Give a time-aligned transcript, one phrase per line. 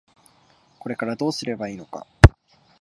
[0.79, 2.07] これからどうすればいいのか。